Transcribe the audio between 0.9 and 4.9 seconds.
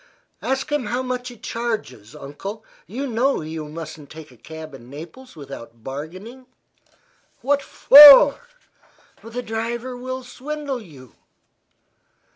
much he charges, Uncle. You know you mustn't take a cab in